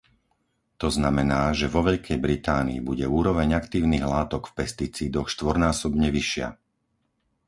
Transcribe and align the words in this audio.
To 0.81 0.87
znamená, 0.97 1.41
že 1.59 1.69
vo 1.73 1.81
Veľkej 1.89 2.17
Británii 2.27 2.79
bude 2.89 3.05
úroveň 3.19 3.49
aktívnych 3.61 4.01
látok 4.15 4.43
v 4.49 4.55
pesticídoch 4.65 5.27
štvornásobne 5.35 6.07
vyššia. 6.17 6.47